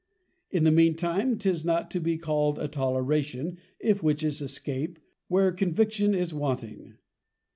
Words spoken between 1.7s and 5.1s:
to be called a Toleration, if Witches escape,